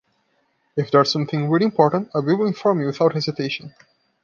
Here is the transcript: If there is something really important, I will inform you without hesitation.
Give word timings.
If 0.75 0.89
there 0.89 1.01
is 1.03 1.11
something 1.11 1.47
really 1.47 1.65
important, 1.65 2.09
I 2.15 2.21
will 2.21 2.47
inform 2.47 2.79
you 2.79 2.87
without 2.87 3.13
hesitation. 3.13 3.75